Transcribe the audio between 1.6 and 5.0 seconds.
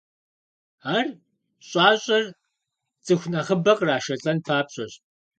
щӀащӀэр цӀыху нэхъыбэ кърашалӀэн папщӏэщ.